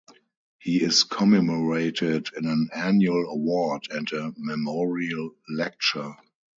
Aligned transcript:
He 0.57 0.81
is 0.81 1.03
commemorated 1.03 2.29
in 2.35 2.47
an 2.47 2.69
annual 2.75 3.23
award 3.29 3.85
and 3.91 4.11
a 4.11 4.33
memorial 4.35 5.35
lecture. 5.47 6.15